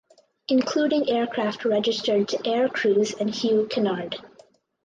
Including 0.47 1.11
aircraft 1.11 1.63
registered 1.63 2.27
to 2.29 2.41
Air 2.43 2.67
Kruise 2.69 3.13
and 3.13 3.29
Hugh 3.29 3.67
Kennard. 3.69 4.15